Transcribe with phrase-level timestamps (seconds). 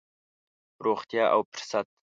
[0.85, 1.87] روغتيا او فرصت.